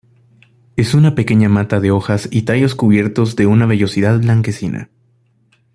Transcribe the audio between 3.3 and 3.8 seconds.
de una